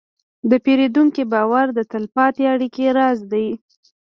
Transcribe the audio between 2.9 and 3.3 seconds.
راز